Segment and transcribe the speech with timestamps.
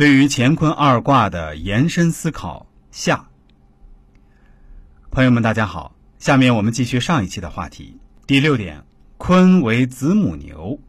[0.00, 3.28] 对于乾坤二卦的延伸思考下，
[5.10, 7.98] 朋友们，大家好，下面我们继续上一期的话题。
[8.26, 8.86] 第六点，
[9.18, 10.80] 坤为子母牛。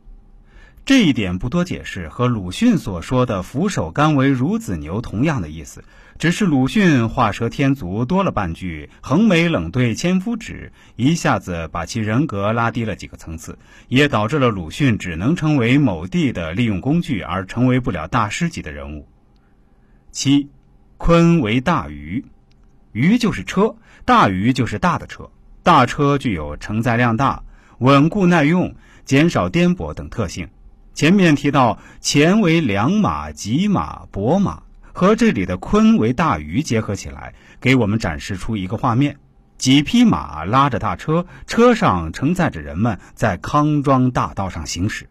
[0.83, 5.83] 这一点不多解释，和鲁迅所说的“俯首甘为孺子牛”同样的意思，
[6.17, 13.59] 只是鲁迅画蛇添足多了半句“横眉冷对千夫指”，一下子把其人格拉低了几个层次，
[13.89, 19.07] 也导致了鲁迅只能成为某地的利用工具，而成为不了大师级的人物。
[20.11, 20.49] 七，
[20.97, 22.25] 鲲为大鱼，
[22.91, 25.29] 鱼就是车，大鱼就是大的车，
[25.61, 27.43] 大车具有承载量大、
[27.77, 30.49] 稳固耐用、减少颠簸等特性。
[30.93, 34.63] 前面提到前为良马、吉马、伯马，
[34.93, 39.17] 和这里的坤为大鱼结合起来，给我们展示出一个画面：
[39.57, 45.09] 几匹马拉着大车，车上承载着人们在康庄大道上行驶，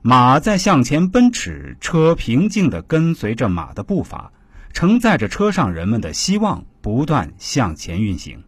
[0.00, 4.32] 马在向前奔驰，车平静地跟随着马的步伐，
[4.72, 8.42] 承载着车上人们的希望，不断向前运行。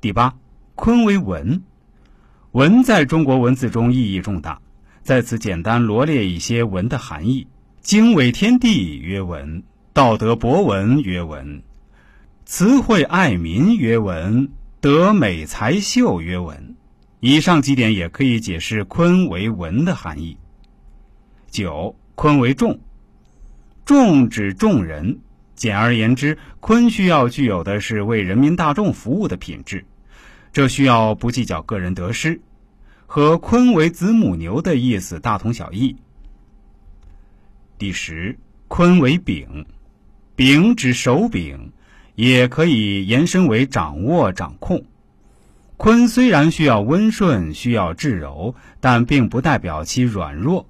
[0.00, 0.34] 第八，
[0.74, 1.62] 坤为文，
[2.52, 4.60] 文在中国文字中意义重大。
[5.04, 7.46] 在此简单罗列一些文的含义：
[7.82, 11.62] 经纬天地曰文，道德博文曰文，
[12.46, 14.48] 词汇爱民曰文，
[14.80, 16.74] 德美才秀曰文。
[17.20, 20.38] 以上几点也可以解释坤为文的含义。
[21.50, 22.80] 九，坤为众，
[23.84, 25.18] 众指众人。
[25.54, 29.84] 简而言之，坤需要具有的是为人民大众服务的品质，
[30.50, 32.40] 这需要不计较个人得失。
[33.06, 35.96] 和“坤为子母牛”的意思大同小异。
[37.78, 38.38] 第十，
[38.68, 39.66] 坤为柄，
[40.36, 41.72] 柄指手柄，
[42.14, 44.84] 也可以延伸为掌握、掌控。
[45.76, 50.66] 坤虽然需要温顺，需要至柔，但并不代表其软弱。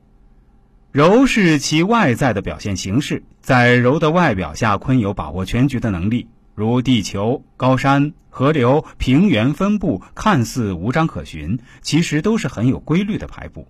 [0.92, 6.26] 柔是其外在的表现形式，在柔的外表下，坤有把握全局的能力。
[6.54, 13.66] 如地球、高山、河流、平原分布看似无章可循，其实都是很有规律的排布。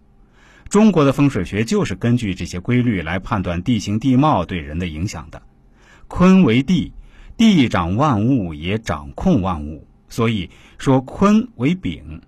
[0.69, 5.43] 中国的风水学就是根据这些规律来判断地形地貌对人的影响的。
[6.09, 6.93] 坤为地，
[7.37, 12.21] 地长万物，也掌控万物，所以说坤为丙。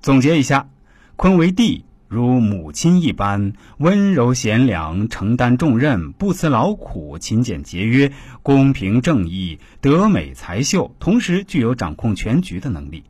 [0.00, 0.68] 总结一下，
[1.16, 1.84] 坤为地。
[2.08, 8.10] 如母亲一般温柔贤良，承担重任，不辞劳苦，勤俭节约，
[8.42, 13.04] 公平正义，德美才秀，同时具有掌控全局的能力。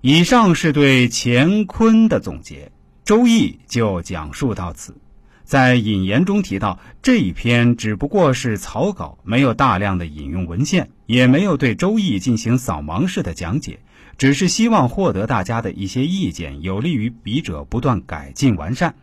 [0.00, 2.66] 以上是对乾坤的总结，
[3.04, 4.96] 《周易》就讲述到此。
[5.44, 13.80] 在引言中提到，这一篇只不过是草稿，没有大量的引用文献，也没有对《周易》进行扫盲式的讲解。
[14.18, 18.94] 只是希望获得大家的一些意见，有利于笔者不断改进完善。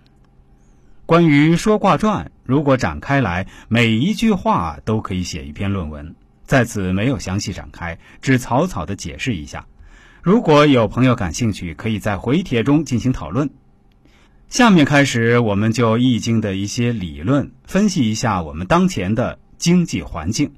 [1.06, 6.16] 关于说卦传，如果展开来，每一句话都可以写一篇论文。
[6.46, 9.66] 在此没有详细展开，只草草的解释一下。
[10.22, 13.50] 如果有朋友感兴趣，可以在回帖中进行讨论。
[14.50, 20.54] 下面开始，我们就易经的一些理论分析一下我们当前的经济环境。